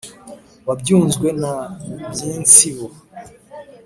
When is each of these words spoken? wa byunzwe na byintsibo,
wa 0.67 0.75
byunzwe 0.81 1.27
na 1.41 1.53
byintsibo, 2.11 2.87